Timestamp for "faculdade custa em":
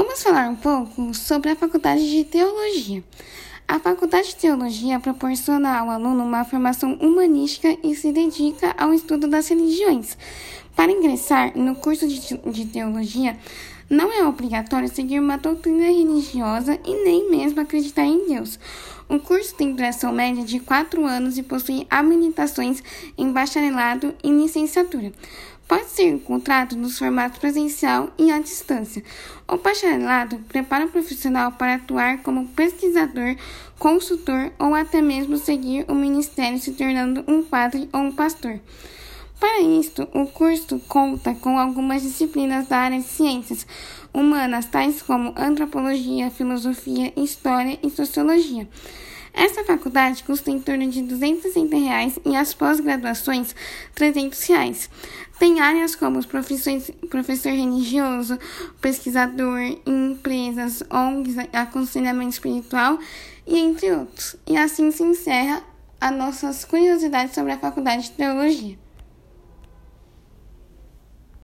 49.62-50.58